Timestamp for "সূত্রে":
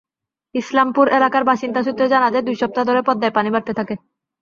1.83-2.05